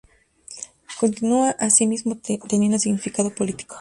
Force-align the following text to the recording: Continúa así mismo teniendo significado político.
Continúa 0.99 1.51
así 1.59 1.85
mismo 1.85 2.17
teniendo 2.47 2.79
significado 2.79 3.29
político. 3.35 3.69